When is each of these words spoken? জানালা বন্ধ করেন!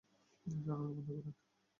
জানালা 0.45 0.83
বন্ধ 0.87 1.07
করেন! 1.07 1.35